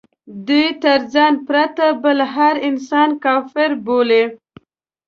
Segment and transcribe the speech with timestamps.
[0.47, 4.23] دوی تر ځان پرته بل هر انسان کافر بولي.